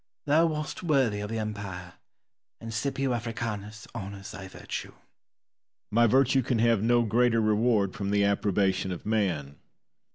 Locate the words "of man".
8.91-9.57